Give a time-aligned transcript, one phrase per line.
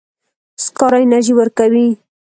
[0.63, 1.87] سکاره انرژي ورکوي.